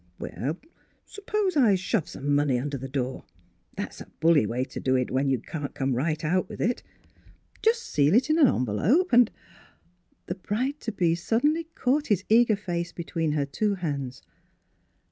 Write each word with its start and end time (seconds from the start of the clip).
"Suppose 1.05 1.55
I 1.55 1.75
shove 1.75 2.09
some 2.09 2.33
money 2.33 2.57
under 2.57 2.75
the 2.75 2.87
door. 2.89 3.23
That's 3.75 4.01
a 4.01 4.09
bully 4.19 4.47
way 4.47 4.63
to 4.63 4.79
do, 4.79 4.95
when 5.09 5.29
you 5.29 5.37
can't 5.37 5.75
come 5.75 5.93
right 5.93 6.23
out 6.25 6.49
with 6.49 6.59
it. 6.59 6.81
Just 7.61 7.83
seal 7.83 8.15
it 8.15 8.27
in 8.27 8.39
an 8.39 8.47
envelope 8.47 9.13
and 9.13 9.29
—"The 10.25 10.33
bride 10.33 10.79
to 10.79 10.91
be 10.91 11.13
suddenly 11.13 11.65
caught 11.75 12.07
his 12.07 12.23
eager 12.29 12.55
face 12.55 12.91
between 12.91 13.33
her 13.33 13.45
two 13.45 13.75
hands. 13.75 14.23